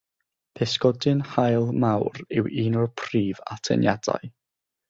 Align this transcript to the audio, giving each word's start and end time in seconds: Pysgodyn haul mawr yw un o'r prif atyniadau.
Pysgodyn 0.59 1.21
haul 1.33 1.69
mawr 1.85 2.19
yw 2.41 2.49
un 2.65 2.81
o'r 2.85 2.91
prif 3.03 3.47
atyniadau. 3.57 4.35